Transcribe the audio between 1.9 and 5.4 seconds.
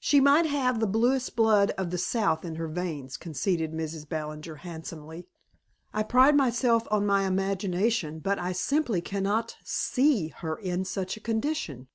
the South in her veins," conceded Mrs. Ballinger handsomely.